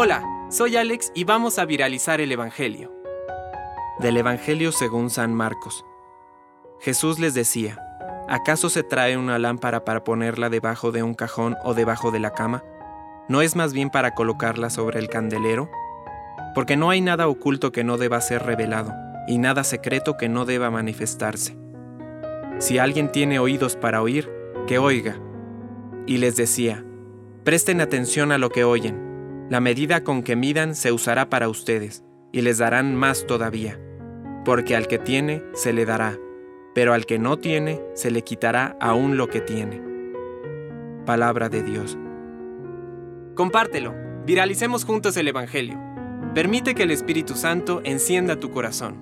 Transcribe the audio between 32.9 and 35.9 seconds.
más todavía. Porque al que tiene, se le